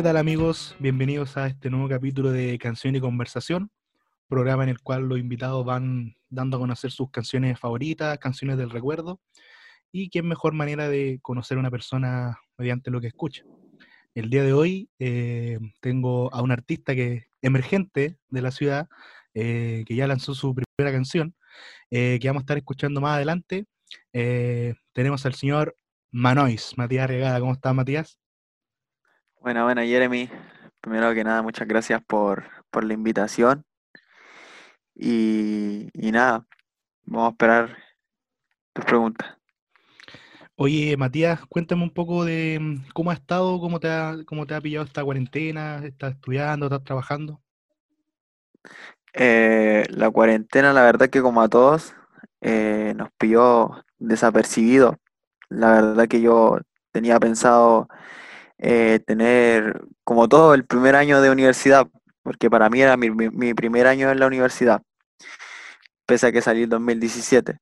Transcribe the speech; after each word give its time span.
¿Qué 0.00 0.04
tal 0.04 0.16
amigos? 0.16 0.74
Bienvenidos 0.78 1.36
a 1.36 1.46
este 1.46 1.68
nuevo 1.68 1.86
capítulo 1.86 2.32
de 2.32 2.56
Canción 2.56 2.96
y 2.96 3.00
Conversación, 3.00 3.70
programa 4.28 4.62
en 4.62 4.70
el 4.70 4.80
cual 4.80 5.02
los 5.02 5.18
invitados 5.18 5.62
van 5.62 6.16
dando 6.30 6.56
a 6.56 6.60
conocer 6.60 6.90
sus 6.90 7.10
canciones 7.10 7.60
favoritas, 7.60 8.18
canciones 8.18 8.56
del 8.56 8.70
recuerdo, 8.70 9.20
y 9.92 10.08
qué 10.08 10.22
mejor 10.22 10.54
manera 10.54 10.88
de 10.88 11.18
conocer 11.20 11.58
a 11.58 11.60
una 11.60 11.70
persona 11.70 12.38
mediante 12.56 12.90
lo 12.90 13.02
que 13.02 13.08
escucha. 13.08 13.42
El 14.14 14.30
día 14.30 14.42
de 14.42 14.54
hoy 14.54 14.88
eh, 14.98 15.58
tengo 15.82 16.32
a 16.32 16.40
un 16.40 16.50
artista 16.50 16.94
que 16.94 17.26
emergente 17.42 18.16
de 18.30 18.40
la 18.40 18.52
ciudad, 18.52 18.88
eh, 19.34 19.84
que 19.86 19.94
ya 19.96 20.06
lanzó 20.06 20.34
su 20.34 20.54
primera 20.54 20.96
canción, 20.96 21.34
eh, 21.90 22.18
que 22.22 22.26
vamos 22.26 22.40
a 22.40 22.44
estar 22.44 22.56
escuchando 22.56 23.02
más 23.02 23.16
adelante. 23.16 23.66
tenemos 24.94 25.26
al 25.26 25.34
señor 25.34 25.76
Manois, 26.10 26.72
Matías 26.78 27.06
Regada. 27.06 27.38
¿Cómo 27.38 27.52
estás, 27.52 27.74
Matías? 27.74 28.18
Bueno, 29.40 29.64
bueno, 29.64 29.80
Jeremy, 29.80 30.28
primero 30.82 31.14
que 31.14 31.24
nada, 31.24 31.40
muchas 31.40 31.66
gracias 31.66 32.02
por, 32.06 32.44
la 32.82 32.92
invitación. 32.92 33.64
Y, 34.94 35.88
nada, 35.94 36.44
vamos 37.04 37.28
a 37.28 37.30
esperar 37.30 37.76
tus 38.74 38.84
preguntas. 38.84 39.38
Oye, 40.56 40.94
Matías, 40.98 41.40
cuéntame 41.46 41.84
un 41.84 41.94
poco 41.94 42.26
de 42.26 42.58
mm, 42.60 42.90
cómo 42.92 43.10
ha 43.10 43.14
estado, 43.14 43.58
cómo 43.60 43.80
te 43.80 43.88
ha, 43.88 44.16
cómo 44.26 44.46
te 44.46 44.54
ha 44.54 44.60
pillado 44.60 44.84
esta 44.84 45.02
cuarentena, 45.02 45.80
estás 45.86 46.12
estudiando, 46.12 46.66
estás 46.66 46.84
trabajando. 46.84 47.40
Eh, 49.14 49.86
la 49.88 50.10
cuarentena, 50.10 50.74
la 50.74 50.82
verdad 50.82 51.08
que 51.08 51.22
como 51.22 51.40
a 51.40 51.48
todos, 51.48 51.94
eh, 52.42 52.92
nos 52.94 53.08
pilló 53.12 53.70
desapercibido. 53.98 54.98
La 55.48 55.72
verdad 55.72 56.08
que 56.08 56.20
yo 56.20 56.58
tenía 56.92 57.18
pensado 57.18 57.88
eh, 58.62 59.00
tener, 59.06 59.80
como 60.04 60.28
todo, 60.28 60.52
el 60.54 60.66
primer 60.66 60.94
año 60.94 61.22
de 61.22 61.30
universidad, 61.30 61.88
porque 62.22 62.50
para 62.50 62.68
mí 62.68 62.82
era 62.82 62.96
mi, 62.98 63.54
primer 63.54 63.86
año 63.86 64.10
en 64.10 64.20
la 64.20 64.26
universidad, 64.26 64.82
pese 66.06 66.26
a 66.26 66.32
que 66.32 66.42
salí 66.42 66.64
en 66.64 66.70
2017. 66.70 67.58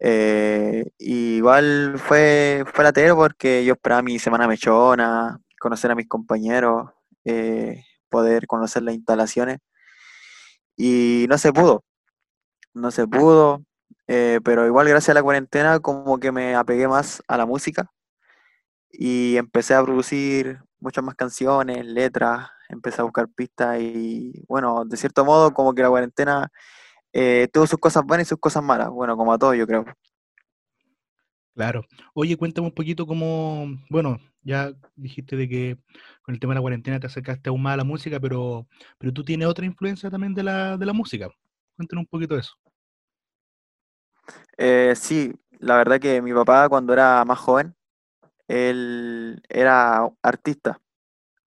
Eh, 0.00 0.84
igual 0.98 1.96
fue, 1.98 2.64
fue 2.72 2.84
latero 2.84 3.16
porque 3.16 3.64
yo 3.64 3.74
esperaba 3.74 4.02
mi 4.02 4.18
semana 4.18 4.48
mechona, 4.48 5.40
conocer 5.60 5.90
a 5.90 5.94
mis 5.94 6.08
compañeros, 6.08 6.90
eh, 7.24 7.84
poder 8.08 8.46
conocer 8.46 8.82
las 8.84 8.94
instalaciones. 8.94 9.58
Y 10.76 11.26
no 11.28 11.38
se 11.38 11.52
pudo, 11.52 11.84
no 12.74 12.90
se 12.92 13.06
pudo, 13.06 13.64
pero 14.06 14.66
igual 14.66 14.88
gracias 14.88 15.10
a 15.10 15.14
la 15.14 15.22
cuarentena 15.22 15.80
como 15.80 16.18
que 16.18 16.32
me 16.32 16.54
apegué 16.54 16.88
más 16.88 17.22
a 17.28 17.36
la 17.36 17.46
música 17.46 17.90
y 18.90 19.36
empecé 19.36 19.74
a 19.74 19.82
producir 19.82 20.60
muchas 20.80 21.04
más 21.04 21.14
canciones, 21.14 21.84
letras, 21.86 22.50
empecé 22.68 23.00
a 23.00 23.04
buscar 23.04 23.28
pistas 23.28 23.80
y 23.80 24.44
bueno, 24.48 24.84
de 24.84 24.96
cierto 24.96 25.24
modo 25.24 25.52
como 25.52 25.74
que 25.74 25.82
la 25.82 25.88
cuarentena 25.90 26.50
eh, 27.12 27.48
tuvo 27.52 27.66
sus 27.66 27.78
cosas 27.78 28.04
buenas 28.04 28.26
y 28.26 28.30
sus 28.30 28.38
cosas 28.38 28.62
malas, 28.62 28.90
bueno, 28.90 29.16
como 29.16 29.32
a 29.32 29.38
todos 29.38 29.56
yo 29.56 29.66
creo. 29.66 29.84
Claro. 31.54 31.84
Oye, 32.14 32.36
cuéntame 32.36 32.68
un 32.68 32.74
poquito 32.74 33.04
cómo, 33.06 33.66
bueno, 33.90 34.18
ya 34.42 34.72
dijiste 34.94 35.36
de 35.36 35.48
que 35.48 35.78
con 36.22 36.34
el 36.34 36.40
tema 36.40 36.52
de 36.52 36.56
la 36.56 36.60
cuarentena 36.60 37.00
te 37.00 37.08
acercaste 37.08 37.50
aún 37.50 37.62
más 37.62 37.74
a 37.74 37.78
la 37.78 37.84
música, 37.84 38.20
pero, 38.20 38.68
pero 38.96 39.12
tú 39.12 39.24
tienes 39.24 39.48
otra 39.48 39.66
influencia 39.66 40.08
también 40.10 40.34
de 40.34 40.44
la, 40.44 40.76
de 40.76 40.86
la 40.86 40.92
música. 40.92 41.28
Cuéntanos 41.76 42.02
un 42.02 42.06
poquito 42.06 42.34
de 42.34 42.40
eso. 42.40 42.54
Eh, 44.56 44.94
sí, 44.96 45.32
la 45.58 45.76
verdad 45.76 46.00
que 46.00 46.22
mi 46.22 46.32
papá 46.32 46.68
cuando 46.68 46.92
era 46.92 47.24
más 47.24 47.38
joven, 47.38 47.74
él 48.48 49.42
era 49.48 50.10
artista, 50.22 50.80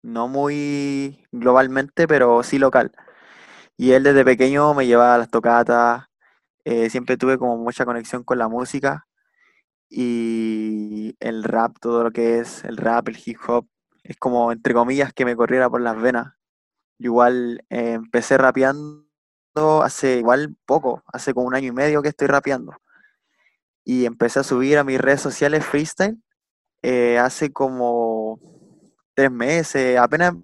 no 0.02 0.28
muy 0.28 1.26
globalmente, 1.32 2.08
pero 2.08 2.42
sí 2.42 2.58
local. 2.58 2.92
Y 3.76 3.92
él 3.92 4.04
desde 4.04 4.24
pequeño 4.24 4.74
me 4.74 4.86
llevaba 4.86 5.14
a 5.16 5.18
las 5.18 5.30
tocatas, 5.30 6.06
eh, 6.64 6.90
siempre 6.90 7.16
tuve 7.16 7.38
como 7.38 7.56
mucha 7.58 7.84
conexión 7.86 8.24
con 8.24 8.38
la 8.38 8.48
música 8.48 9.06
y 9.90 11.16
el 11.20 11.44
rap, 11.44 11.76
todo 11.80 12.04
lo 12.04 12.12
que 12.12 12.38
es 12.40 12.64
el 12.64 12.76
rap, 12.76 13.08
el 13.08 13.18
hip 13.24 13.38
hop, 13.48 13.66
es 14.04 14.16
como 14.16 14.52
entre 14.52 14.74
comillas 14.74 15.12
que 15.14 15.24
me 15.24 15.36
corriera 15.36 15.70
por 15.70 15.80
las 15.82 16.00
venas. 16.00 16.34
igual 16.98 17.64
eh, 17.70 17.92
empecé 17.94 18.38
rapeando 18.38 19.04
hace 19.82 20.18
igual 20.18 20.56
poco, 20.66 21.02
hace 21.12 21.34
como 21.34 21.46
un 21.48 21.54
año 21.54 21.68
y 21.68 21.72
medio 21.72 22.02
que 22.02 22.08
estoy 22.10 22.28
rapeando. 22.28 22.74
Y 23.84 24.06
empecé 24.06 24.40
a 24.40 24.44
subir 24.44 24.78
a 24.78 24.84
mis 24.84 25.00
redes 25.00 25.20
sociales 25.20 25.64
freestyle 25.64 26.18
eh, 26.82 27.18
hace 27.18 27.52
como 27.52 28.38
tres 29.14 29.30
meses, 29.30 29.98
apenas 29.98 30.34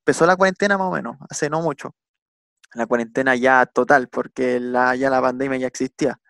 empezó 0.00 0.26
la 0.26 0.36
cuarentena 0.36 0.78
más 0.78 0.88
o 0.88 0.92
menos, 0.92 1.16
hace 1.28 1.50
no 1.50 1.60
mucho. 1.60 1.94
La 2.74 2.86
cuarentena 2.86 3.34
ya 3.34 3.66
total, 3.66 4.08
porque 4.08 4.60
la, 4.60 4.94
ya 4.94 5.10
la 5.10 5.20
pandemia 5.20 5.58
ya 5.58 5.66
existía. 5.66 6.20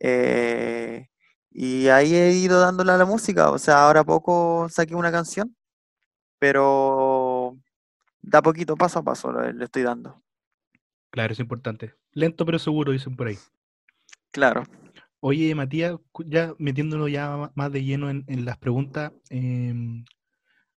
Eh, 0.00 1.08
y 1.50 1.88
ahí 1.88 2.14
he 2.14 2.32
ido 2.32 2.60
dándole 2.60 2.92
a 2.92 2.96
la 2.96 3.04
música, 3.04 3.50
o 3.50 3.58
sea, 3.58 3.84
ahora 3.84 4.04
poco 4.04 4.68
saqué 4.70 4.94
una 4.94 5.12
canción, 5.12 5.56
pero 6.38 7.56
da 8.20 8.42
poquito, 8.42 8.76
paso 8.76 8.98
a 8.98 9.02
paso 9.02 9.32
le 9.32 9.64
estoy 9.64 9.82
dando. 9.82 10.22
Claro, 11.10 11.32
es 11.32 11.40
importante. 11.40 11.94
Lento 12.12 12.44
pero 12.44 12.58
seguro, 12.58 12.92
dicen 12.92 13.16
por 13.16 13.28
ahí. 13.28 13.38
Claro. 14.32 14.64
Oye, 15.20 15.54
Matías, 15.54 15.96
ya 16.26 16.54
metiéndonos 16.58 17.10
ya 17.10 17.50
más 17.54 17.72
de 17.72 17.82
lleno 17.82 18.10
en, 18.10 18.44
las 18.44 18.58
preguntas, 18.58 19.12
em, 19.30 20.04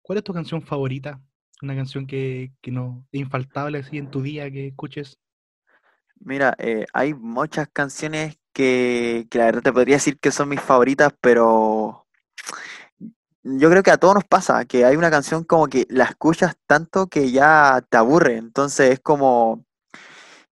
¿cuál 0.01 0.17
es 0.17 0.23
tu 0.23 0.33
canción 0.33 0.61
favorita? 0.61 1.21
Una 1.61 1.75
canción 1.75 2.07
que, 2.07 2.51
no 2.67 3.05
es 3.11 3.19
infaltable 3.19 3.79
así 3.79 3.97
en 3.97 4.09
tu 4.09 4.21
día 4.21 4.49
que 4.49 4.67
escuches. 4.67 5.19
Mira, 6.19 6.55
eh, 6.57 6.85
hay 6.93 7.13
muchas 7.13 7.67
canciones 7.67 8.39
que, 8.53 9.27
que 9.29 9.37
la 9.37 9.45
verdad 9.45 9.61
te 9.61 9.73
podría 9.73 9.95
decir 9.95 10.19
que 10.19 10.31
son 10.31 10.49
mis 10.49 10.61
favoritas, 10.61 11.13
pero 11.21 12.07
yo 13.43 13.69
creo 13.69 13.83
que 13.83 13.91
a 13.91 13.97
todos 13.97 14.15
nos 14.15 14.25
pasa, 14.25 14.65
que 14.65 14.85
hay 14.85 14.95
una 14.95 15.11
canción 15.11 15.43
como 15.43 15.67
que 15.67 15.85
la 15.89 16.05
escuchas 16.05 16.57
tanto 16.65 17.07
que 17.07 17.31
ya 17.31 17.85
te 17.89 17.97
aburre, 17.97 18.37
entonces 18.37 18.91
es 18.91 18.99
como 18.99 19.65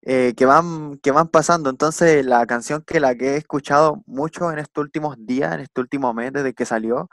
eh, 0.09 0.35
que, 0.37 0.47
van, 0.47 0.99
que 0.99 1.11
van 1.11 1.27
pasando. 1.27 1.69
Entonces, 1.69 2.25
la 2.25 2.47
canción 2.47 2.83
que 2.87 3.01
la 3.01 3.17
que 3.17 3.35
he 3.35 3.37
escuchado 3.37 4.05
mucho 4.07 4.53
en 4.53 4.61
estos 4.61 4.85
últimos 4.85 5.17
días, 5.19 5.53
en 5.55 5.61
este 5.61 5.81
último 5.81 6.15
mes 6.15 6.33
desde 6.33 6.55
que 6.55 6.65
salió, 6.65 7.11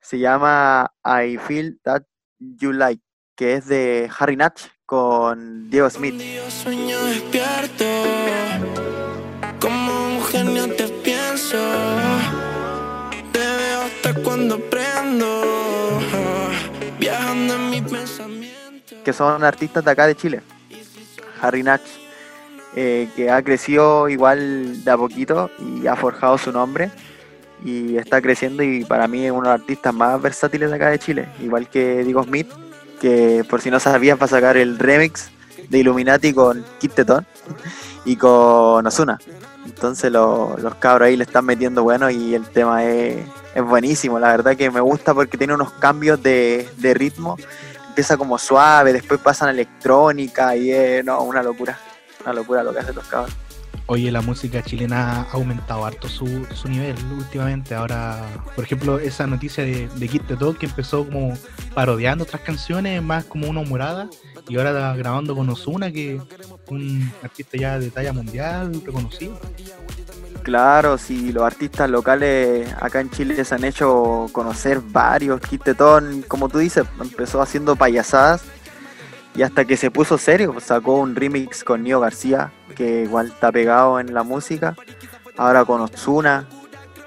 se 0.00 0.18
llama 0.18 0.92
I 1.04 1.38
Feel 1.38 1.78
That 1.84 2.02
You 2.40 2.72
Like, 2.72 3.02
que 3.36 3.54
es 3.54 3.68
de 3.68 4.10
Harry 4.18 4.36
Natch 4.36 4.64
con 4.86 5.70
Diego 5.70 5.88
Smith. 5.88 6.20
sueño 6.48 7.00
despierto, 7.04 7.84
como 9.60 10.16
un 10.16 10.24
genio 10.24 10.74
te 10.74 10.88
pienso, 10.88 11.58
te 13.30 13.38
veo 13.38 13.82
hasta 13.82 14.14
cuando 14.24 14.58
prendo, 14.68 15.42
viajando 16.98 17.54
en 17.54 17.70
mis 17.70 17.82
pensamientos. 17.82 18.98
Que 19.04 19.12
son 19.12 19.44
artistas 19.44 19.84
de 19.84 19.90
acá 19.92 20.08
de 20.08 20.16
Chile. 20.16 20.42
Harry 21.40 21.62
Natch 21.62 22.05
eh, 22.78 23.08
que 23.16 23.30
ha 23.30 23.42
crecido 23.42 24.06
igual 24.10 24.84
de 24.84 24.90
a 24.90 24.98
poquito 24.98 25.50
y 25.58 25.86
ha 25.86 25.96
forjado 25.96 26.36
su 26.36 26.52
nombre 26.52 26.90
y 27.64 27.96
está 27.96 28.20
creciendo 28.20 28.62
y 28.62 28.84
para 28.84 29.08
mí 29.08 29.24
es 29.24 29.32
uno 29.32 29.44
de 29.44 29.54
los 29.54 29.60
artistas 29.62 29.94
más 29.94 30.20
versátiles 30.20 30.68
de 30.68 30.76
acá 30.76 30.90
de 30.90 30.98
Chile, 30.98 31.26
igual 31.40 31.70
que 31.70 32.04
Diego 32.04 32.22
Smith, 32.22 32.48
que 33.00 33.44
por 33.48 33.62
si 33.62 33.70
no 33.70 33.80
sabías 33.80 34.20
va 34.20 34.26
a 34.26 34.28
sacar 34.28 34.58
el 34.58 34.78
remix 34.78 35.30
de 35.70 35.78
Illuminati 35.78 36.34
con 36.34 36.66
Kit 36.78 36.92
Teton 36.92 37.26
y 38.04 38.16
con 38.16 38.86
Osuna. 38.86 39.18
Entonces 39.64 40.12
los 40.12 40.74
cabros 40.78 41.06
ahí 41.06 41.16
le 41.16 41.24
están 41.24 41.46
metiendo 41.46 41.82
bueno 41.82 42.10
y 42.10 42.34
el 42.34 42.44
tema 42.44 42.84
es, 42.84 43.24
buenísimo, 43.66 44.18
la 44.18 44.32
verdad 44.32 44.54
que 44.54 44.70
me 44.70 44.82
gusta 44.82 45.14
porque 45.14 45.38
tiene 45.38 45.54
unos 45.54 45.72
cambios 45.72 46.22
de, 46.22 46.68
ritmo, 46.94 47.38
empieza 47.88 48.18
como 48.18 48.36
suave, 48.36 48.92
después 48.92 49.18
pasan 49.18 49.48
a 49.48 49.52
electrónica 49.52 50.54
y 50.54 50.72
es 50.72 51.02
una 51.02 51.42
locura 51.42 51.78
una 52.26 52.34
locura 52.34 52.62
lo 52.62 52.72
que 52.72 52.80
hace 52.80 52.92
los 52.92 53.06
cabros. 53.06 53.34
Oye, 53.88 54.10
la 54.10 54.20
música 54.20 54.62
chilena 54.62 55.22
ha 55.22 55.32
aumentado 55.32 55.86
harto 55.86 56.08
su, 56.08 56.26
nivel 56.68 56.96
últimamente. 57.16 57.72
Ahora, 57.72 58.20
por 58.56 58.64
ejemplo, 58.64 58.98
esa 58.98 59.28
noticia 59.28 59.62
de, 59.62 59.88
de 59.88 60.08
Kid 60.08 60.22
The 60.22 60.36
que 60.58 60.66
empezó 60.66 61.04
como 61.04 61.34
parodiando 61.72 62.24
otras 62.24 62.42
canciones, 62.42 63.00
más 63.00 63.24
como 63.26 63.48
una 63.48 63.60
humorada, 63.60 64.08
y 64.48 64.56
ahora 64.56 64.70
está 64.70 64.96
grabando 64.96 65.36
con 65.36 65.48
Ozuna, 65.48 65.92
que 65.92 66.20
un 66.68 67.12
artista 67.22 67.56
ya 67.56 67.78
de 67.78 67.90
talla 67.90 68.12
mundial, 68.12 68.82
reconocido. 68.84 69.38
Claro, 70.42 70.98
sí, 70.98 71.32
los 71.32 71.44
artistas 71.44 71.88
locales 71.88 72.72
acá 72.80 73.00
en 73.00 73.10
Chile 73.10 73.44
se 73.44 73.54
han 73.54 73.64
hecho 73.64 74.26
conocer 74.32 74.80
varios. 74.80 75.40
Kid 75.40 75.60
como 76.26 76.48
tú 76.48 76.58
dices, 76.58 76.84
empezó 77.00 77.40
haciendo 77.40 77.76
payasadas 77.76 78.42
y 79.36 79.42
hasta 79.42 79.64
que 79.66 79.76
se 79.76 79.90
puso 79.90 80.16
serio, 80.16 80.54
sacó 80.60 80.94
un 80.94 81.14
remix 81.14 81.62
con 81.62 81.82
Nio 81.82 82.00
García, 82.00 82.52
que 82.74 83.02
igual 83.02 83.26
está 83.26 83.52
pegado 83.52 84.00
en 84.00 84.14
la 84.14 84.22
música. 84.22 84.74
Ahora 85.36 85.64
con 85.64 85.82
Ozuna. 85.82 86.46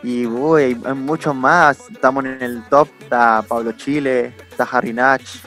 Y 0.03 0.25
hay 0.55 0.75
muchos 0.95 1.35
más. 1.35 1.89
Estamos 1.91 2.23
en 2.25 2.41
el 2.41 2.63
top. 2.69 2.87
Está 3.01 3.41
Pablo 3.47 3.71
Chile, 3.71 4.33
está 4.49 4.63
Harry 4.63 4.93
Natch, 4.93 5.37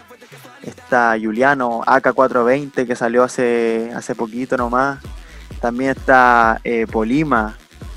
está 0.62 1.16
Juliano, 1.20 1.82
AK420 1.82 2.86
que 2.86 2.96
salió 2.96 3.22
hace, 3.22 3.92
hace 3.94 4.16
poquito 4.16 4.56
nomás. 4.56 4.98
También 5.60 5.90
está 5.92 6.60
eh, 6.64 6.86
Polima, 6.90 7.56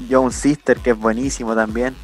John 0.09 0.31
Sister 0.31 0.77
que 0.77 0.91
es 0.91 0.97
buenísimo 0.97 1.55
también. 1.55 1.95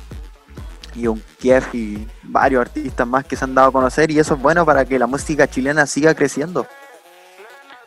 Y 0.96 1.08
un 1.08 1.22
Kiev 1.40 1.64
y 1.74 2.08
varios 2.24 2.62
artistas 2.62 3.08
más 3.08 3.26
que 3.26 3.36
se 3.36 3.46
han 3.46 3.56
dado 3.56 3.70
a 3.70 3.72
conocer 3.72 4.12
y 4.12 4.20
eso 4.20 4.36
es 4.36 4.42
bueno 4.42 4.66
para 4.66 4.86
que 4.86 5.00
la 5.00 5.08
música 5.08 5.48
chilena 5.48 5.86
siga 5.86 6.14
creciendo. 6.14 6.68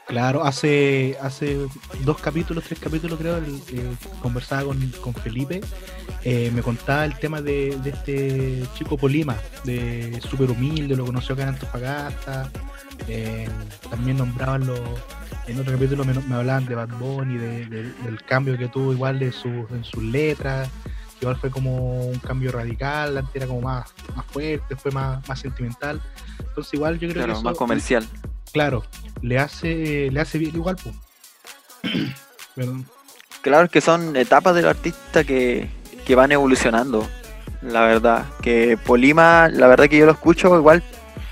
Claro, 0.06 0.44
hace, 0.44 1.16
hace 1.22 1.66
dos 2.04 2.20
capítulos, 2.20 2.64
tres 2.64 2.78
capítulos 2.78 3.18
creo, 3.18 3.38
eh, 3.38 3.96
conversaba 4.20 4.64
con, 4.64 5.14
Felipe, 5.14 5.62
eh, 6.24 6.50
me 6.54 6.60
contaba 6.60 7.06
el 7.06 7.18
tema 7.18 7.40
de, 7.40 7.70
este 7.86 8.62
chico 8.74 8.98
Polima, 8.98 9.34
de 9.64 10.20
súper 10.20 10.50
humilde, 10.50 10.94
lo 10.94 11.06
conoció 11.06 11.34
acá 11.34 11.44
en 11.44 11.48
Antofagasta, 11.50 12.50
eh, 13.08 13.48
también 13.88 14.18
nombraban 14.18 14.66
los, 14.66 14.80
en 15.46 15.58
otro 15.58 15.72
capítulo 15.72 16.04
me, 16.04 16.34
hablaban 16.34 16.66
de 16.66 16.74
Bad 16.74 16.90
Bunny, 16.98 17.38
de, 17.38 17.64
del 17.66 18.22
cambio 18.26 18.58
que 18.58 18.68
tuvo 18.68 18.92
igual 18.92 19.18
de 19.18 19.32
su, 19.32 19.48
en 19.48 19.84
sus 19.84 20.02
letras, 20.02 20.68
igual 21.20 21.36
fue 21.36 21.50
como 21.50 22.06
un 22.06 22.18
cambio 22.18 22.52
radical, 22.52 23.16
antes 23.16 23.36
era 23.36 23.46
como 23.46 23.62
más, 23.62 23.92
más 24.14 24.26
fuerte, 24.26 24.76
fue 24.76 24.90
más, 24.90 25.26
más 25.28 25.38
sentimental, 25.38 26.00
entonces 26.38 26.74
igual 26.74 26.98
yo 26.98 27.08
creo 27.08 27.26
que... 27.26 27.32
Eso, 27.32 27.42
más 27.42 27.56
comercial. 27.56 28.06
Claro, 28.52 28.84
le 29.22 29.38
hace, 29.38 30.10
le 30.10 30.20
hace 30.20 30.38
bien 30.38 30.54
igual, 30.54 30.76
pues. 30.82 30.94
Claro 33.42 33.68
que 33.68 33.82
son 33.82 34.16
etapas 34.16 34.54
del 34.54 34.66
artista 34.66 35.22
que, 35.22 35.68
que 36.06 36.14
van 36.14 36.32
evolucionando, 36.32 37.06
la 37.60 37.82
verdad. 37.82 38.24
Que 38.40 38.78
Polima, 38.78 39.48
la 39.48 39.66
verdad 39.66 39.86
que 39.86 39.98
yo 39.98 40.06
lo 40.06 40.12
escucho 40.12 40.56
igual 40.56 40.82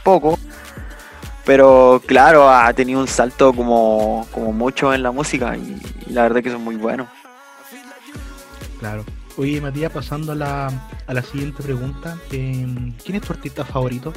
poco, 0.02 0.38
pero 1.44 2.02
claro, 2.06 2.50
ha 2.50 2.72
tenido 2.72 3.00
un 3.00 3.08
salto 3.08 3.52
como, 3.52 4.26
como 4.30 4.52
mucho 4.52 4.92
en 4.92 5.02
la 5.02 5.10
música 5.10 5.56
y, 5.56 5.80
la 6.12 6.22
verdad 6.22 6.42
que 6.42 6.50
son 6.50 6.62
muy 6.62 6.76
buenos. 6.76 7.08
Claro. 8.78 9.04
Oye, 9.38 9.62
Matías, 9.62 9.90
pasando 9.90 10.32
a 10.32 10.34
la, 10.34 10.66
a 11.06 11.14
la 11.14 11.22
siguiente 11.22 11.62
pregunta, 11.62 12.18
em, 12.30 12.92
¿quién 13.02 13.16
es 13.16 13.22
tu 13.22 13.32
artista 13.32 13.64
favorito? 13.64 14.12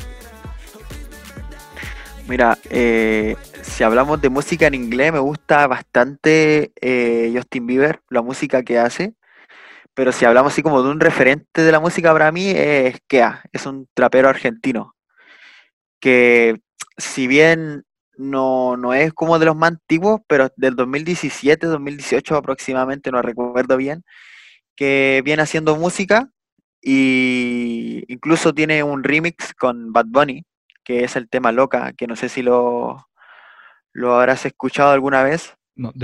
Mira, 2.28 2.58
eh, 2.70 3.38
si 3.62 3.84
hablamos 3.84 4.20
de 4.20 4.30
música 4.30 4.68
en 4.68 4.74
inglés, 4.74 5.14
me 5.14 5.20
gusta 5.20 5.68
bastante 5.68 6.74
eh, 6.82 7.32
Justin 7.34 7.66
Bieber, 7.66 8.02
la 8.10 8.22
música 8.22 8.64
que 8.64 8.78
hace. 8.78 9.14
Pero 9.94 10.12
si 10.12 10.26
hablamos 10.26 10.52
así 10.52 10.62
como 10.62 10.84
de 10.84 10.90
un 10.90 11.00
referente 11.00 11.62
de 11.62 11.72
la 11.72 11.80
música 11.80 12.12
para 12.12 12.32
mí, 12.34 12.50
es 12.50 13.00
Kea, 13.08 13.44
es 13.54 13.66
un 13.66 13.88
trapero 13.94 14.28
argentino. 14.28 14.96
Que 16.00 16.60
si 16.98 17.28
bien 17.28 17.86
no, 18.18 18.76
no 18.78 18.94
es 18.94 19.14
como 19.14 19.40
de 19.40 19.46
los 19.46 19.56
más 19.56 19.72
antiguos, 19.72 20.22
pero 20.28 20.50
del 20.58 20.76
2017, 20.76 21.68
2018 21.68 22.36
aproximadamente, 22.36 23.12
no 23.12 23.22
recuerdo 23.22 23.78
bien, 23.78 24.04
que 24.76 25.22
viene 25.26 25.44
haciendo 25.44 25.76
música 25.76 26.30
y 26.82 28.04
incluso 28.08 28.54
tiene 28.54 28.84
un 28.84 29.04
remix 29.04 29.54
con 29.54 29.92
Bad 29.94 30.06
Bunny 30.08 30.46
que 30.86 31.04
es 31.04 31.18
el 31.18 31.28
tema 31.28 31.52
Loca, 31.52 31.92
que 31.94 32.08
no 32.08 32.16
sé 32.16 32.30
si 32.30 32.42
lo, 32.42 33.10
lo 33.92 34.16
habrás 34.16 34.46
escuchado 34.46 34.92
alguna 34.92 35.24
vez. 35.24 35.58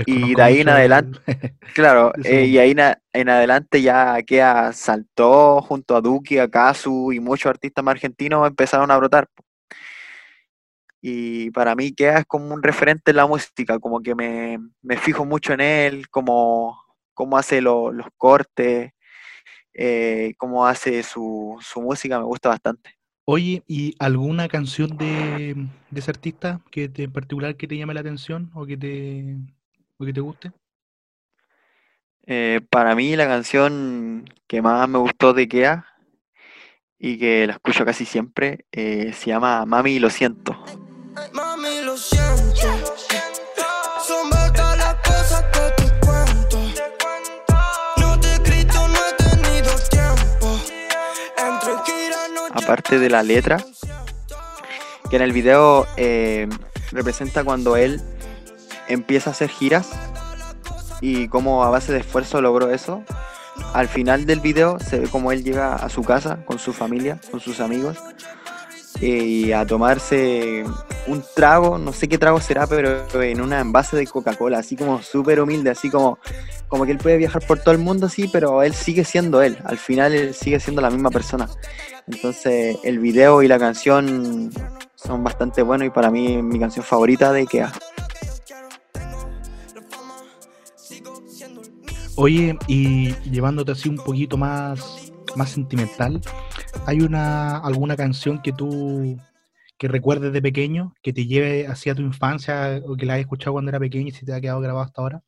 y 0.04 0.34
de 0.34 0.42
ahí 0.42 0.60
en 0.60 0.68
adelante, 0.68 1.18
claro, 1.74 2.12
eh, 2.24 2.44
y 2.44 2.58
ahí 2.58 2.74
en 3.14 3.28
adelante 3.30 3.80
ya 3.80 4.20
Kea 4.22 4.72
saltó 4.74 5.62
junto 5.62 5.96
a 5.96 6.02
Duki, 6.02 6.38
a 6.38 6.50
Kazu 6.50 7.12
y 7.12 7.20
muchos 7.20 7.48
artistas 7.48 7.82
más 7.82 7.92
argentinos 7.92 8.46
empezaron 8.46 8.90
a 8.90 8.98
brotar. 8.98 9.28
Y 11.00 11.50
para 11.52 11.74
mí 11.74 11.94
Kea 11.94 12.18
es 12.18 12.26
como 12.26 12.52
un 12.52 12.62
referente 12.62 13.12
en 13.12 13.16
la 13.16 13.26
música, 13.26 13.78
como 13.78 14.00
que 14.02 14.14
me, 14.14 14.58
fijo 14.98 15.24
mucho 15.24 15.52
en 15.52 15.60
él, 15.60 16.08
como 16.10 16.81
cómo 17.14 17.36
hace 17.36 17.60
los 17.60 18.06
cortes, 18.16 18.92
eh, 19.74 20.34
cómo 20.38 20.66
hace 20.66 21.02
su, 21.02 21.58
su 21.60 21.80
música, 21.80 22.18
me 22.18 22.24
gusta 22.24 22.50
bastante. 22.50 22.98
Oye, 23.24 23.62
¿y 23.68 23.94
alguna 24.00 24.48
canción 24.48 24.96
de, 24.96 25.68
ese 25.94 26.10
artista 26.10 26.60
que 26.70 26.90
en 26.92 27.12
particular 27.12 27.56
que 27.56 27.68
te 27.68 27.76
llame 27.76 27.94
la 27.94 28.00
atención 28.00 28.50
o 28.52 28.66
que 28.66 28.76
te, 28.76 29.36
que 29.98 30.12
te 30.12 30.20
guste? 30.20 30.52
Eh, 32.26 32.60
para 32.68 32.94
mí 32.94 33.14
la 33.16 33.26
canción 33.26 34.28
que 34.46 34.60
más 34.60 34.88
me 34.88 34.98
gustó 34.98 35.32
de 35.32 35.48
Kea 35.48 35.86
y 36.98 37.18
que 37.18 37.46
la 37.46 37.54
escucho 37.54 37.84
casi 37.84 38.04
siempre 38.04 38.66
eh, 38.72 39.12
se 39.12 39.30
llama 39.30 39.64
Mami 39.66 39.98
lo 39.98 40.10
siento. 40.10 40.56
Mami 41.32 41.32
lo 41.34 41.51
aparte 52.62 52.98
de 52.98 53.10
la 53.10 53.22
letra, 53.22 53.58
que 55.10 55.16
en 55.16 55.22
el 55.22 55.32
video 55.32 55.86
eh, 55.96 56.48
representa 56.92 57.44
cuando 57.44 57.76
él 57.76 58.00
empieza 58.88 59.30
a 59.30 59.32
hacer 59.32 59.48
giras 59.50 59.90
y 61.00 61.28
cómo 61.28 61.64
a 61.64 61.70
base 61.70 61.92
de 61.92 62.00
esfuerzo 62.00 62.40
logró 62.40 62.70
eso. 62.70 63.02
Al 63.74 63.88
final 63.88 64.26
del 64.26 64.40
video 64.40 64.78
se 64.78 65.00
ve 65.00 65.08
como 65.08 65.32
él 65.32 65.44
llega 65.44 65.74
a 65.74 65.88
su 65.88 66.02
casa 66.02 66.44
con 66.44 66.58
su 66.58 66.72
familia, 66.72 67.20
con 67.30 67.40
sus 67.40 67.60
amigos, 67.60 67.98
y 69.00 69.52
a 69.52 69.66
tomarse 69.66 70.64
un 71.06 71.24
trago, 71.34 71.78
no 71.78 71.92
sé 71.92 72.08
qué 72.08 72.18
trago 72.18 72.40
será, 72.40 72.66
pero 72.66 73.04
en 73.22 73.40
una 73.40 73.60
envase 73.60 73.96
de 73.96 74.06
Coca-Cola, 74.06 74.58
así 74.58 74.76
como 74.76 75.02
súper 75.02 75.40
humilde, 75.40 75.70
así 75.70 75.90
como, 75.90 76.18
como 76.68 76.84
que 76.84 76.92
él 76.92 76.98
puede 76.98 77.16
viajar 77.16 77.44
por 77.46 77.58
todo 77.58 77.72
el 77.72 77.78
mundo, 77.78 78.06
así, 78.06 78.28
pero 78.28 78.62
él 78.62 78.74
sigue 78.74 79.04
siendo 79.04 79.42
él, 79.42 79.58
al 79.64 79.78
final 79.78 80.12
él 80.12 80.34
sigue 80.34 80.60
siendo 80.60 80.82
la 80.82 80.90
misma 80.90 81.10
persona. 81.10 81.48
Entonces 82.06 82.78
el 82.84 82.98
video 82.98 83.42
y 83.42 83.48
la 83.48 83.58
canción 83.58 84.50
son 84.94 85.24
bastante 85.24 85.62
buenos 85.62 85.88
y 85.88 85.90
para 85.90 86.10
mí 86.10 86.42
mi 86.42 86.58
canción 86.58 86.84
favorita 86.84 87.32
de 87.32 87.40
IKEA. 87.40 87.72
Oye, 92.14 92.58
y 92.66 93.14
llevándote 93.30 93.72
así 93.72 93.88
un 93.88 93.96
poquito 93.96 94.36
más, 94.36 95.12
más 95.34 95.50
sentimental, 95.50 96.20
¿hay 96.86 97.00
una 97.00 97.58
alguna 97.58 97.96
canción 97.96 98.42
que 98.42 98.52
tú 98.52 99.16
que 99.78 99.88
recuerdes 99.88 100.32
de 100.32 100.42
pequeño, 100.42 100.94
que 101.02 101.12
te 101.12 101.26
lleve 101.26 101.66
hacia 101.66 101.94
tu 101.94 102.02
infancia 102.02 102.80
o 102.86 102.96
que 102.96 103.06
la 103.06 103.14
hayas 103.14 103.24
escuchado 103.24 103.52
cuando 103.52 103.70
era 103.70 103.80
pequeño 103.80 104.08
y 104.08 104.12
si 104.12 104.24
te 104.24 104.32
ha 104.32 104.40
quedado 104.40 104.60
grabado 104.60 104.84
hasta 104.84 105.02
ahora? 105.02 105.22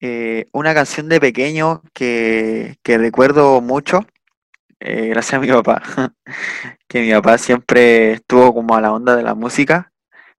Eh, 0.00 0.48
una 0.52 0.74
canción 0.74 1.08
de 1.08 1.20
pequeño 1.20 1.82
que, 1.92 2.76
que 2.82 2.98
recuerdo 2.98 3.60
mucho 3.60 4.06
eh, 4.82 5.08
gracias 5.08 5.34
a 5.34 5.40
mi 5.40 5.48
papá, 5.48 5.82
que 6.88 7.02
mi 7.02 7.12
papá 7.12 7.36
siempre 7.36 8.12
estuvo 8.12 8.54
como 8.54 8.74
a 8.74 8.80
la 8.80 8.92
onda 8.92 9.14
de 9.14 9.22
la 9.22 9.34
música. 9.34 9.92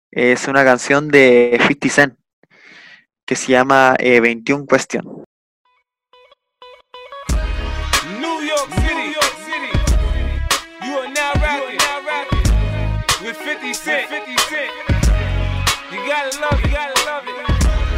Es 0.10 0.48
una 0.48 0.64
canción 0.64 1.10
de 1.10 1.60
50 1.68 1.90
Cent 1.90 2.16
que 3.26 3.36
se 3.36 3.52
llama 3.52 3.96
21 4.00 4.64
eh, 4.64 4.68
Question. 4.68 5.24
Gotta 16.32 16.56
love 16.56 16.60
it, 16.60 16.70
you 16.70 16.74
gotta 16.74 17.06
love 17.06 17.24
it. 17.28 17.36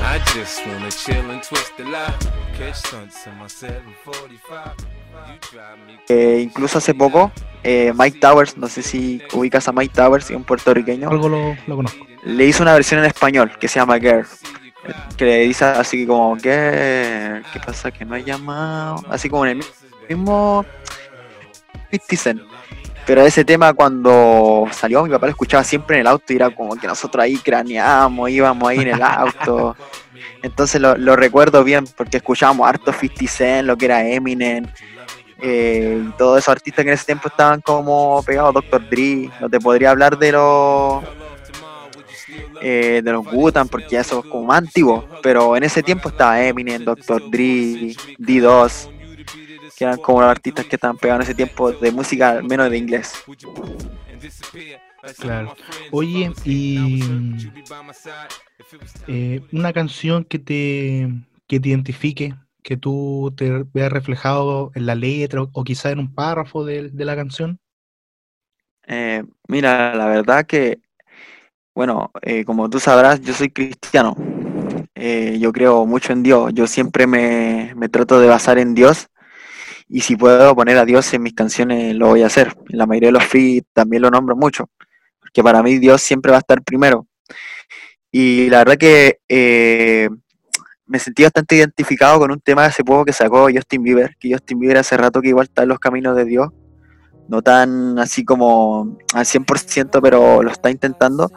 I 0.02 0.20
just 0.34 0.66
wanna 0.68 0.90
chill 0.90 1.30
and 1.32 1.42
twist 1.44 1.76
the 1.78 1.86
lie. 1.86 2.14
Catch 2.58 2.76
stunts 2.76 3.26
in 3.28 3.38
my 3.38 3.48
745. 3.48 4.76
Eh, 6.10 6.42
incluso 6.42 6.80
hace 6.80 6.94
poco, 6.94 7.32
eh, 7.64 7.94
Mike 7.96 8.20
Towers, 8.20 8.58
no 8.58 8.68
sé 8.68 8.82
si 8.82 9.22
ubicas 9.34 9.68
a 9.68 9.72
Mike 9.72 9.94
Towers, 9.94 10.30
un 10.32 10.44
puertorriqueño. 10.44 11.10
Algo 11.10 11.30
lo, 11.30 11.56
conozco. 11.68 12.06
Le 12.24 12.46
hizo 12.46 12.64
una 12.64 12.74
versión 12.74 13.00
en 13.00 13.06
español 13.06 13.52
que 13.60 13.68
se 13.68 13.80
llama 13.80 14.00
Girl. 14.00 14.26
Que 15.18 15.26
le 15.26 15.40
dice 15.40 15.66
así 15.66 16.06
como, 16.06 16.36
Girl, 16.36 17.46
¿qué 17.54 17.60
pasa 17.66 17.92
que 17.92 18.04
no 18.06 18.16
hay 18.16 18.24
llamado? 18.24 19.04
Así 19.10 19.30
como 19.30 19.46
en 19.46 19.62
el 19.62 19.66
mismo 20.10 20.66
50 21.92 22.44
Pero 23.06 23.22
ese 23.22 23.44
tema 23.44 23.74
cuando 23.74 24.66
salió 24.72 25.04
mi 25.04 25.10
papá 25.10 25.26
lo 25.26 25.32
escuchaba 25.32 25.64
siempre 25.64 25.98
en 25.98 26.02
el 26.02 26.08
auto 26.08 26.32
y 26.32 26.38
era 26.38 26.50
como 26.50 26.76
que 26.76 26.88
nosotros 26.88 27.24
ahí 27.24 27.38
craneábamos, 27.38 28.30
íbamos 28.30 28.70
ahí 28.70 28.80
en 28.80 28.88
el 28.90 29.02
auto. 29.02 29.76
Entonces 30.42 30.82
lo, 30.82 31.16
recuerdo 31.16 31.64
bien 31.64 31.86
porque 31.98 32.18
escuchábamos 32.18 32.68
harto 32.68 32.94
50 32.94 33.28
Cent, 33.28 33.68
lo 33.68 33.78
que 33.78 33.86
era 33.86 34.08
Eminem, 34.08 34.66
eh, 35.42 36.02
todos 36.18 36.40
esos 36.40 36.50
artistas 36.50 36.84
que 36.84 36.92
en 36.92 36.96
ese 36.96 37.06
tiempo 37.06 37.28
estaban 37.28 37.60
como 37.60 38.24
pegados, 38.24 38.54
Dr. 38.54 38.90
Dre, 38.90 39.30
no 39.42 39.50
te 39.50 39.60
podría 39.60 39.92
hablar 39.92 40.18
de 40.18 40.32
los 40.32 41.04
eh, 42.62 43.02
de 43.04 43.12
los 43.12 43.26
Gutan 43.26 43.68
porque 43.68 43.98
eso 43.98 44.20
es 44.20 44.32
como 44.32 44.46
más 44.46 44.60
antiguo, 44.60 45.06
pero 45.22 45.58
en 45.58 45.64
ese 45.64 45.84
tiempo 45.84 46.08
estaba 46.08 46.42
Eminem, 46.42 46.86
Dr. 46.86 47.30
Dre, 47.30 47.94
D2, 48.18 48.90
que 49.78 49.84
eran 49.84 49.98
como 50.00 50.22
los 50.22 50.30
artistas 50.30 50.66
que 50.66 50.76
estaban 50.76 50.98
pegados 50.98 51.22
en 51.22 51.32
ese 51.32 51.36
tiempo 51.36 51.72
de 51.72 51.92
música, 51.92 52.42
menos 52.42 52.70
de 52.70 52.78
inglés. 52.78 53.14
Claro. 55.20 55.56
Oye, 55.92 56.32
y 56.46 57.02
eh, 59.08 59.42
una 59.52 59.74
canción 59.74 60.24
que 60.24 60.40
te, 60.40 61.10
que 61.48 61.60
te 61.60 61.70
identifique, 61.70 62.36
que 62.62 62.78
tú 62.78 63.34
te 63.36 63.66
veas 63.74 63.92
reflejado 63.92 64.72
en 64.76 64.86
la 64.86 64.96
letra 64.96 65.42
o, 65.42 65.64
quizá 65.64 65.92
en 65.92 66.00
un 66.00 66.14
párrafo 66.14 66.64
de, 66.64 66.92
la 66.94 67.16
canción. 67.16 67.60
Eh, 68.88 69.24
mira, 69.48 69.94
la 69.96 70.08
verdad 70.08 70.46
que, 70.46 70.80
bueno, 71.76 72.12
eh, 72.22 72.46
como 72.46 72.70
tú 72.70 72.80
sabrás, 72.80 73.20
yo 73.22 73.34
soy 73.34 73.50
cristiano. 73.50 74.16
yo 74.96 75.52
creo 75.52 75.86
mucho 75.86 76.14
en 76.14 76.24
Dios. 76.24 76.54
Yo 76.54 76.68
siempre 76.68 77.08
me, 77.08 77.74
me 77.76 77.90
trato 77.90 78.20
de 78.22 78.28
basar 78.30 78.58
en 78.58 78.74
Dios 78.74 79.10
y 79.94 80.02
si 80.02 80.16
puedo 80.16 80.56
poner 80.56 80.80
a 80.80 80.86
Dios 80.86 81.14
en 81.14 81.22
mis 81.22 81.36
canciones, 81.36 81.94
lo 81.94 82.08
voy 82.08 82.24
a 82.24 82.26
hacer. 82.26 82.52
En 82.68 82.80
la 82.80 82.88
mayoría 82.88 83.10
de 83.10 83.14
los 83.14 83.26
feats 83.26 83.68
también 83.74 84.02
lo 84.02 84.10
nombro 84.10 84.36
mucho, 84.36 84.68
porque 85.20 85.44
para 85.44 85.62
mí 85.62 85.78
Dios 85.78 86.02
siempre 86.02 86.32
va 86.32 86.38
a 86.38 86.40
estar 86.40 86.64
primero. 86.64 87.06
Y 88.12 88.50
la 88.50 88.58
verdad 88.58 88.78
que 88.78 89.20
eh, 89.30 90.10
me 90.88 90.98
sentí 90.98 91.22
bastante 91.22 91.58
identificado 91.58 92.18
con 92.18 92.32
un 92.32 92.40
tema 92.42 92.66
hace 92.66 92.84
poco 92.84 93.06
que 93.06 93.14
sacó 93.14 93.50
Justin 93.54 93.84
Bieber, 93.84 94.18
que 94.20 94.32
Justin 94.32 94.58
Bieber 94.58 94.78
hace 94.78 94.98
rato 94.98 95.22
que 95.22 95.28
igual 95.28 95.46
está 95.46 95.62
en 95.62 95.70
los 95.70 95.78
caminos 95.78 96.16
de 96.16 96.26
Dios, 96.26 96.50
no 97.28 97.44
tan 97.44 98.00
así 98.00 98.26
como 98.26 98.98
al 99.14 99.26
100%, 99.26 100.00
pero 100.02 100.42
lo 100.42 100.50
está 100.50 100.72
intentando, 100.72 101.32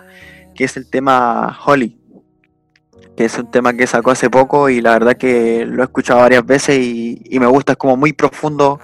que 0.54 0.64
es 0.64 0.78
el 0.78 0.88
tema 0.88 1.58
Holly 1.66 2.00
que 3.16 3.24
es 3.24 3.38
un 3.38 3.50
tema 3.50 3.72
que 3.72 3.86
sacó 3.86 4.10
hace 4.10 4.28
poco 4.28 4.68
y 4.68 4.80
la 4.80 4.92
verdad 4.92 5.16
que 5.16 5.64
lo 5.66 5.82
he 5.82 5.86
escuchado 5.86 6.20
varias 6.20 6.44
veces 6.44 6.78
y, 6.78 7.22
y 7.24 7.38
me 7.40 7.46
gusta, 7.46 7.72
es 7.72 7.78
como 7.78 7.96
muy 7.96 8.12
profundo 8.12 8.78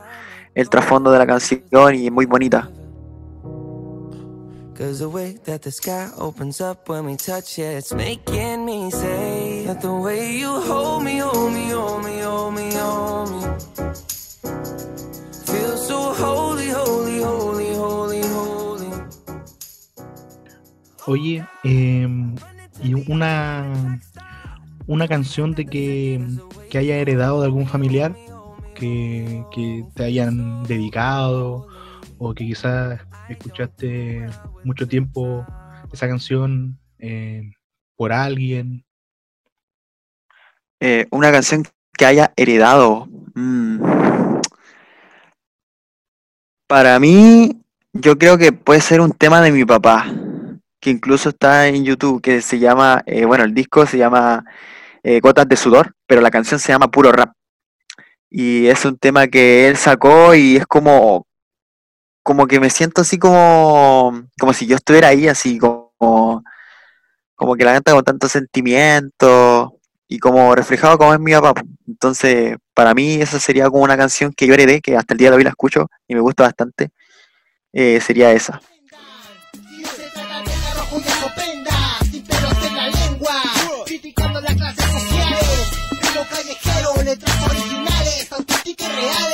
el 0.54 0.68
trasfondo 0.68 1.10
de 1.12 1.18
la 1.18 1.26
canción 1.26 1.94
y 1.94 2.10
muy 2.10 2.26
bonita. 2.26 2.70
Cause 4.74 4.98
the 4.98 5.08
way 5.08 5.38
that 5.44 5.60
the 5.60 5.70
sky 5.70 6.08
opens 6.18 6.60
up 6.60 6.88
when 6.88 7.04
we 7.04 7.14
touch 7.14 7.58
it, 7.58 7.76
it's 7.76 7.92
making 7.94 8.64
me 8.64 8.90
say 8.90 9.64
that 9.66 9.80
the 9.80 9.92
way 9.92 10.38
you 10.38 10.48
hold 10.48 11.04
me, 11.04 11.18
hold 11.18 11.52
me, 11.52 11.68
hold 11.68 12.02
me, 12.02 12.20
hold 12.20 12.54
me, 12.54 12.74
hold 12.74 13.30
me. 13.30 13.42
Feel 15.44 15.76
so 15.76 16.14
holy, 16.14 16.68
holy, 16.70 17.20
holy, 17.20 17.74
holy, 17.74 18.22
holy. 18.22 18.90
Oye, 21.06 21.46
eh, 21.64 22.08
y 22.82 22.94
una 22.94 24.00
una 24.92 25.08
canción 25.08 25.54
de 25.54 25.64
que, 25.64 26.20
que 26.68 26.78
haya 26.78 26.96
heredado 26.96 27.40
de 27.40 27.46
algún 27.46 27.66
familiar 27.66 28.14
que, 28.74 29.84
te 29.94 30.04
hayan 30.04 30.64
dedicado 30.64 31.66
o 32.18 32.34
que 32.34 32.44
quizás 32.44 33.00
escuchaste 33.28 34.26
mucho 34.64 34.86
tiempo 34.86 35.46
esa 35.92 36.08
canción 36.08 36.78
eh, 36.98 37.52
por 37.96 38.12
alguien. 38.12 38.84
Eh, 40.80 41.06
una 41.10 41.32
canción 41.32 41.64
que 41.96 42.06
haya 42.06 42.32
heredado. 42.36 43.08
Mm. 43.34 43.80
Para 46.66 46.98
mí, 46.98 47.62
yo 47.92 48.18
creo 48.18 48.36
que 48.36 48.52
puede 48.52 48.80
ser 48.80 49.00
un 49.00 49.12
tema 49.12 49.40
de 49.40 49.52
mi 49.52 49.64
papá, 49.64 50.06
que 50.80 50.90
incluso 50.90 51.30
está 51.30 51.68
en 51.68 51.84
YouTube, 51.84 52.20
que 52.20 52.42
se 52.42 52.58
llama, 52.58 53.02
eh, 53.06 53.24
bueno, 53.24 53.44
el 53.44 53.54
disco 53.54 53.86
se 53.86 53.98
llama 53.98 54.44
eh, 55.02 55.20
Gotas 55.20 55.48
de 55.48 55.56
Sudor, 55.56 55.94
pero 56.06 56.20
la 56.20 56.30
canción 56.30 56.60
se 56.60 56.72
llama 56.72 56.90
Puro 56.90 57.12
Rap. 57.12 57.32
Y 58.30 58.68
es 58.68 58.84
un 58.84 58.96
tema 58.98 59.26
que 59.28 59.68
él 59.68 59.76
sacó 59.76 60.34
y 60.34 60.56
es 60.56 60.66
como, 60.66 61.26
como 62.22 62.46
que 62.46 62.60
me 62.60 62.70
siento 62.70 63.02
así 63.02 63.18
como, 63.18 64.12
como 64.38 64.52
si 64.52 64.66
yo 64.66 64.76
estuviera 64.76 65.08
ahí, 65.08 65.28
así 65.28 65.58
como, 65.58 66.42
como 67.34 67.54
que 67.56 67.64
la 67.64 67.74
canta 67.74 67.92
con 67.92 68.04
tanto 68.04 68.28
sentimiento 68.28 69.74
y 70.08 70.18
como 70.18 70.54
reflejado 70.54 70.98
como 70.98 71.14
es 71.14 71.20
mi 71.20 71.32
papá. 71.32 71.62
Entonces, 71.86 72.56
para 72.74 72.94
mí 72.94 73.14
esa 73.14 73.38
sería 73.40 73.68
como 73.70 73.82
una 73.84 73.96
canción 73.96 74.32
que 74.32 74.46
yo 74.46 74.54
heredé, 74.54 74.80
que 74.80 74.96
hasta 74.96 75.14
el 75.14 75.18
día 75.18 75.30
de 75.30 75.36
hoy 75.36 75.44
la 75.44 75.50
escucho 75.50 75.88
y 76.08 76.14
me 76.14 76.20
gusta 76.20 76.44
bastante, 76.44 76.90
eh, 77.72 78.00
sería 78.00 78.32
esa. 78.32 78.60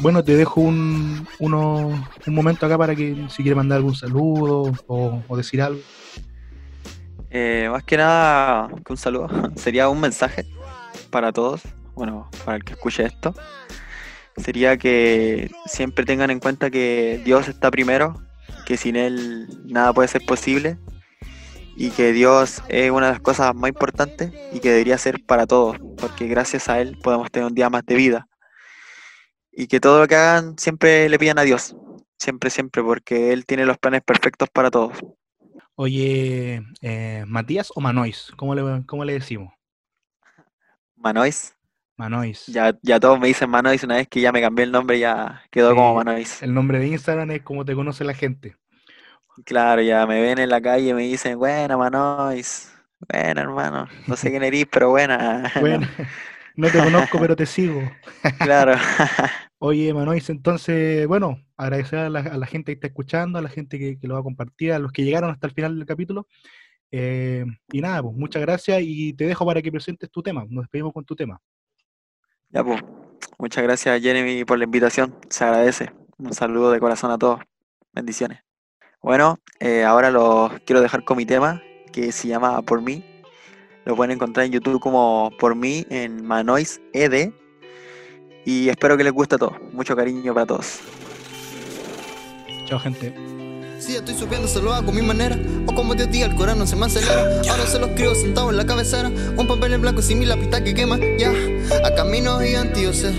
bueno, 0.00 0.24
te 0.24 0.36
dejo 0.36 0.60
un, 0.60 1.26
un 1.38 2.34
momento 2.34 2.66
acá 2.66 2.76
para 2.78 2.94
que 2.94 3.26
si 3.28 3.42
quieres 3.42 3.56
mandar 3.56 3.78
algún 3.78 3.94
saludo 3.94 4.72
o 4.86 5.36
decir 5.36 5.62
algo. 5.62 5.80
Eh, 7.30 7.68
más 7.70 7.84
que 7.84 7.96
nada, 7.96 8.68
un 8.88 8.96
saludo. 8.96 9.28
Sería 9.54 9.88
un 9.88 10.00
mensaje 10.00 10.44
para 11.10 11.32
todos, 11.32 11.62
bueno, 11.94 12.28
para 12.44 12.56
el 12.56 12.64
que 12.64 12.72
escuche 12.72 13.04
esto. 13.04 13.34
Sería 14.36 14.76
que 14.76 15.50
siempre 15.66 16.04
tengan 16.04 16.30
en 16.30 16.40
cuenta 16.40 16.70
que 16.70 17.20
Dios 17.24 17.48
está 17.48 17.70
primero, 17.70 18.14
que 18.66 18.76
sin 18.76 18.96
Él 18.96 19.48
nada 19.64 19.92
puede 19.92 20.08
ser 20.08 20.24
posible 20.24 20.78
y 21.76 21.90
que 21.90 22.12
Dios 22.12 22.62
es 22.68 22.90
una 22.90 23.06
de 23.06 23.12
las 23.12 23.20
cosas 23.20 23.54
más 23.54 23.68
importantes 23.68 24.32
y 24.52 24.60
que 24.60 24.70
debería 24.70 24.98
ser 24.98 25.24
para 25.24 25.46
todos, 25.46 25.78
porque 25.98 26.26
gracias 26.26 26.68
a 26.68 26.80
Él 26.80 26.98
podemos 27.02 27.30
tener 27.30 27.46
un 27.46 27.54
día 27.54 27.70
más 27.70 27.84
de 27.86 27.94
vida. 27.94 28.29
Y 29.52 29.66
que 29.66 29.80
todo 29.80 30.00
lo 30.00 30.06
que 30.06 30.14
hagan 30.14 30.56
siempre 30.58 31.08
le 31.08 31.18
pidan 31.18 31.38
a 31.38 31.42
Dios, 31.42 31.76
siempre, 32.18 32.50
siempre, 32.50 32.82
porque 32.82 33.32
Él 33.32 33.46
tiene 33.46 33.66
los 33.66 33.78
planes 33.78 34.02
perfectos 34.02 34.48
para 34.52 34.70
todos. 34.70 34.92
Oye, 35.74 36.62
eh, 36.82 37.24
¿Matías 37.26 37.72
o 37.74 37.80
Manois? 37.80 38.32
¿Cómo 38.36 38.54
le, 38.54 38.84
cómo 38.86 39.04
le 39.04 39.14
decimos? 39.14 39.52
Manois. 40.96 41.56
Manois. 41.96 42.46
Ya, 42.46 42.78
ya 42.82 43.00
todos 43.00 43.18
me 43.18 43.28
dicen 43.28 43.50
Manois 43.50 43.82
una 43.84 43.96
vez 43.96 44.08
que 44.08 44.20
ya 44.20 44.32
me 44.32 44.40
cambié 44.40 44.64
el 44.64 44.72
nombre, 44.72 44.98
ya 44.98 45.42
quedó 45.50 45.74
como 45.74 45.94
Manois. 45.94 46.42
El 46.42 46.54
nombre 46.54 46.78
de 46.78 46.88
Instagram 46.88 47.30
es 47.30 47.42
como 47.42 47.64
te 47.64 47.74
conoce 47.74 48.04
la 48.04 48.14
gente. 48.14 48.56
Claro, 49.44 49.80
ya 49.82 50.06
me 50.06 50.20
ven 50.20 50.38
en 50.38 50.50
la 50.50 50.60
calle 50.60 50.90
y 50.90 50.94
me 50.94 51.02
dicen, 51.02 51.38
buena 51.38 51.76
Manois. 51.76 52.70
Buena, 53.08 53.40
hermano. 53.40 53.88
No 54.06 54.16
sé 54.16 54.30
quién 54.30 54.42
eres, 54.42 54.66
pero 54.70 54.90
buena. 54.90 55.50
Buena. 55.60 55.90
No 56.60 56.70
te 56.70 56.78
conozco, 56.78 57.18
pero 57.18 57.34
te 57.34 57.46
sigo. 57.46 57.80
Claro. 58.38 58.74
Oye, 59.58 59.94
Manois, 59.94 60.28
entonces, 60.28 61.06
bueno, 61.06 61.42
agradecer 61.56 62.00
a 62.00 62.10
la, 62.10 62.46
gente 62.46 62.72
que 62.72 62.74
está 62.74 62.86
escuchando, 62.88 63.38
a 63.38 63.42
la 63.42 63.48
gente 63.48 63.78
que, 63.78 63.98
lo 64.06 64.12
va 64.14 64.20
a 64.20 64.22
compartir, 64.22 64.74
a 64.74 64.78
los 64.78 64.92
que 64.92 65.02
llegaron 65.02 65.30
hasta 65.30 65.46
el 65.46 65.54
final 65.54 65.78
del 65.78 65.86
capítulo. 65.86 66.26
Eh, 66.90 67.46
y 67.72 67.80
nada, 67.80 68.02
pues 68.02 68.14
muchas 68.14 68.42
gracias 68.42 68.78
y 68.82 69.14
te 69.14 69.24
dejo 69.24 69.46
para 69.46 69.62
que 69.62 69.72
presentes 69.72 70.10
tu 70.10 70.22
tema. 70.22 70.44
Nos 70.50 70.64
despedimos 70.64 70.92
con 70.92 71.02
tu 71.02 71.16
tema. 71.16 71.40
Ya, 72.50 72.62
pues, 72.62 72.82
muchas 73.38 73.62
gracias, 73.62 74.02
Jeremy, 74.02 74.44
por 74.44 74.58
la 74.58 74.64
invitación. 74.64 75.16
Se 75.30 75.44
agradece. 75.44 75.92
Un 76.18 76.34
saludo 76.34 76.72
de 76.72 76.80
corazón 76.80 77.10
a 77.10 77.16
todos. 77.16 77.40
Bendiciones. 77.92 78.40
Bueno, 79.00 79.38
eh, 79.60 79.84
ahora 79.84 80.10
los 80.10 80.52
quiero 80.66 80.82
dejar 80.82 81.04
con 81.04 81.16
mi 81.16 81.24
tema 81.24 81.62
que 81.90 82.12
se 82.12 82.28
llama 82.28 82.60
Por 82.60 82.82
mí. 82.82 83.09
Lo 83.84 83.96
pueden 83.96 84.12
encontrar 84.12 84.46
en 84.46 84.52
YouTube 84.52 84.80
como 84.80 85.30
Por 85.38 85.54
mí 85.54 85.86
en 85.90 86.24
Manois 86.24 86.80
ED. 86.92 87.32
Y 88.44 88.68
espero 88.68 88.96
que 88.96 89.04
les 89.04 89.12
guste 89.12 89.36
a 89.36 89.38
todos. 89.38 89.54
Mucho 89.72 89.96
cariño 89.96 90.34
para 90.34 90.46
todos. 90.46 90.80
Chao, 92.66 92.78
gente. 92.78 93.14
Si 93.80 93.96
estoy 93.96 94.14
subiendo, 94.14 94.46
se 94.46 94.60
lo 94.60 94.74
hago 94.74 94.90
a 94.90 94.94
mi 94.94 95.00
manera. 95.00 95.38
O 95.66 95.74
como 95.74 95.94
Dios 95.94 96.10
diga, 96.10 96.26
el 96.26 96.34
corazón 96.34 96.66
se 96.68 96.76
me 96.76 96.86
acelera. 96.86 97.40
Ahora 97.50 97.66
se 97.66 97.78
los 97.78 97.88
escribo 97.90 98.14
sentado 98.14 98.50
en 98.50 98.58
la 98.58 98.66
cabecera. 98.66 99.08
Un 99.08 99.46
papel 99.46 99.72
en 99.72 99.80
blanco 99.80 100.02
sin 100.02 100.18
mi 100.18 100.26
lápiz 100.26 100.48
que 100.62 100.74
quema. 100.74 100.98
Ya, 101.18 101.32
a 101.84 101.94
camino 101.94 102.38
gigante 102.40 102.82
yo 102.82 102.92
sé. 102.92 103.12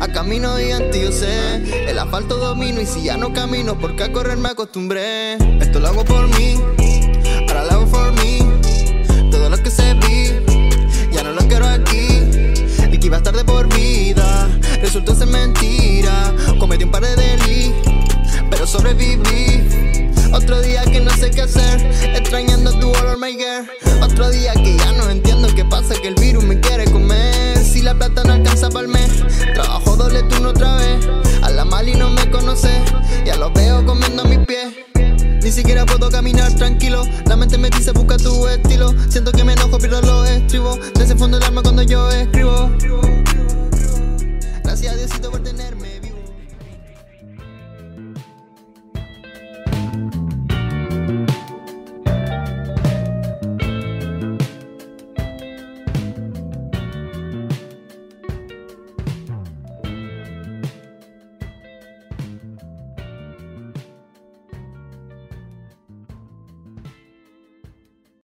A 0.00 0.08
camino 0.08 0.56
gigante 0.56 1.02
yo 1.02 1.10
sé. 1.10 1.88
El 1.88 1.98
asfalto 1.98 2.36
domino 2.36 2.82
y 2.82 2.86
si 2.86 3.04
ya 3.04 3.16
no 3.16 3.32
camino, 3.32 3.78
porque 3.78 4.04
a 4.04 4.12
correr 4.12 4.36
me 4.36 4.50
acostumbré. 4.50 5.34
Esto 5.60 5.80
lo 5.80 5.88
hago 5.88 6.04
por 6.04 6.28
mí. 6.38 6.56
Siento 39.08 39.32
que 39.32 39.44
me 39.44 39.54
enojo, 39.54 39.78
pierdo 39.78 40.02
los 40.02 40.28
estribos 40.28 40.78
Desde 40.94 41.12
el 41.14 41.18
fondo 41.18 41.38
del 41.38 41.46
alma 41.46 41.62
cuando 41.62 41.82
yo 41.82 42.10
escribo. 42.10 43.01